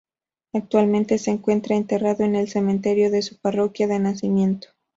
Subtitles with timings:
[0.53, 4.69] Actualmente se encuentra enterrado en el cementerio de su Parroquia de nacimiento.